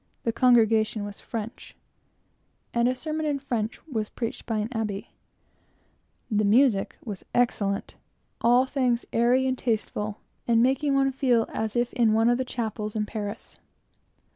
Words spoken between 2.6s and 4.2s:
and a sermon in French was